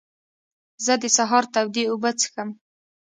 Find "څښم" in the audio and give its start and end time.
2.19-2.49